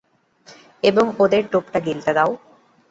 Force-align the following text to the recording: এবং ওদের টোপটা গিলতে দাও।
এবং 0.83 1.05
ওদের 1.19 1.43
টোপটা 1.51 1.79
গিলতে 1.79 2.11
দাও। 2.13 2.31